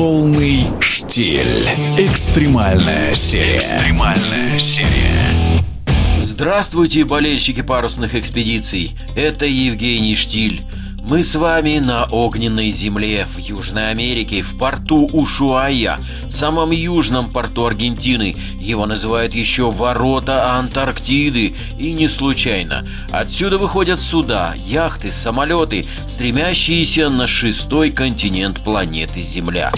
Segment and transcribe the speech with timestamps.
[0.00, 1.68] Полный штиль.
[1.98, 3.58] Экстремальная серия.
[3.58, 5.62] Экстремальная серия.
[6.22, 8.92] Здравствуйте, болельщики парусных экспедиций.
[9.14, 10.62] Это Евгений Штиль.
[11.02, 15.98] Мы с вами на огненной земле в Южной Америке, в порту Ушуая,
[16.28, 18.36] самом южном порту Аргентины.
[18.60, 22.86] Его называют еще ворота Антарктиды, и не случайно.
[23.10, 29.72] Отсюда выходят суда, яхты, самолеты, стремящиеся на шестой континент планеты Земля.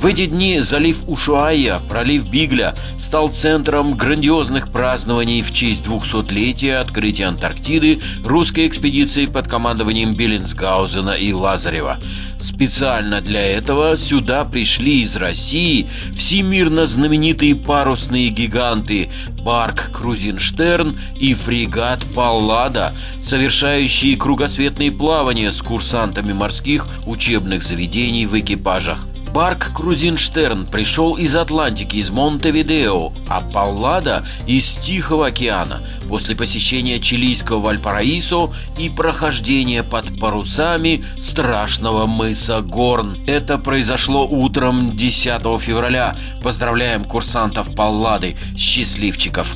[0.00, 7.24] В эти дни залив Ушуая, пролив Бигля, стал центром грандиозных празднований в честь 200-летия открытия
[7.24, 11.98] Антарктиды русской экспедиции под командованием Беллинсгаузена Гаузена и Лазарева.
[12.38, 19.10] Специально для этого сюда пришли из России всемирно знаменитые парусные гиганты
[19.42, 29.08] Барк Крузенштерн и фрегат Паллада, совершающие кругосветные плавания с курсантами морских учебных заведений в экипажах.
[29.32, 37.60] Барк Крузенштерн пришел из Атлантики, из Монтевидео, а Паллада– из Тихого океана после посещения чилийского
[37.60, 43.18] Вальпараисо и прохождения под парусами страшного мыса Горн.
[43.26, 46.16] Это произошло утром 10 февраля.
[46.42, 49.54] Поздравляем курсантов Паллады, счастливчиков.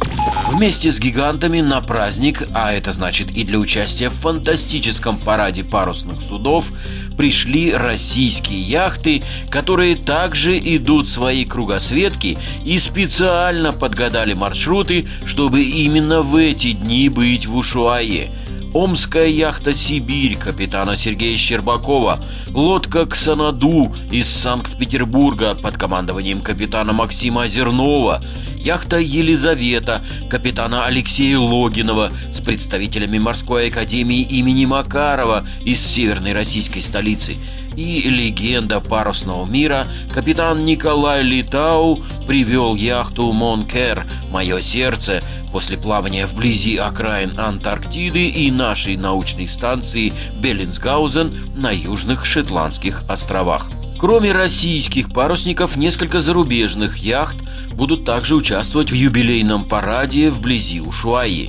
[0.51, 6.21] Вместе с гигантами на праздник, а это значит и для участия в фантастическом параде парусных
[6.21, 6.71] судов,
[7.17, 9.23] пришли российские яхты,
[9.63, 17.47] которые также идут свои кругосветки и специально подгадали маршруты, чтобы именно в эти дни быть
[17.47, 18.31] в Ушуае–
[18.75, 22.25] Омская яхта «Сибирь» капитана Сергея Щербакова,
[22.55, 28.25] лодка «Ксанаду» из Санкт-Петербурга под командованием капитана Максима Озернова,
[28.65, 37.37] яхта «Елизавета» капитана Алексея Логинова с представителями морской академии имени Макарова из северной российской столицы–
[37.77, 45.23] и легенда парусного мира, капитан Николай Литау привел яхту «Монкер» «Мое сердце»
[45.53, 53.71] после плавания вблизи окраин Антарктиды и нашей научной станции Беллинсгаузен на южных Шотландских островах.
[54.03, 57.37] Кроме российских парусников, несколько зарубежных яхт
[57.71, 61.49] будут также участвовать в юбилейном параде вблизи Ушуаи.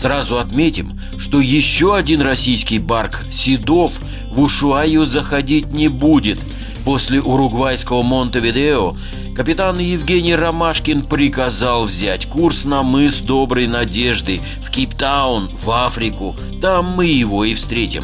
[0.00, 4.00] Сразу отметим, что еще один российский барк «Седов»
[4.32, 6.40] в Ушуаю заходить не будет.
[6.84, 8.96] После уругвайского Монтевидео
[9.36, 16.34] капитан Евгений Ромашкин приказал взять курс на мыс Доброй Надежды в Кейптаун, в Африку.
[16.60, 18.02] Там мы его и встретим.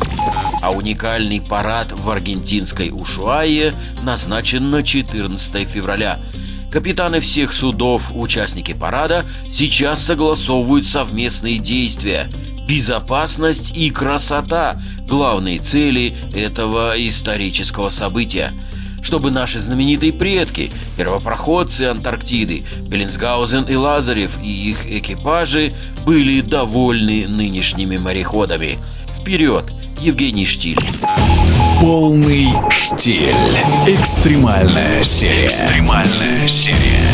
[0.63, 6.21] А уникальный парад в аргентинской Ушуае назначен на 14 февраля.
[6.71, 12.31] Капитаны всех судов, участники парада, сейчас согласовывают совместные действия–
[12.69, 18.53] безопасность и красота– главные цели этого исторического события.
[19.03, 25.75] Чтобы наши знаменитые предки, первопроходцы Антарктиды, Беллинсгаузен и Лазарев и их экипажи
[26.07, 28.79] были довольны нынешними мореходами.
[29.19, 29.65] Вперед,
[30.01, 30.79] Евгений Штиль!
[31.79, 33.35] Полный штиль.
[33.87, 35.47] Экстремальная серия.
[35.47, 37.11] Экстремальная серия.